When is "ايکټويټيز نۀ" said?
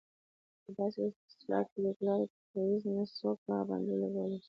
2.23-3.03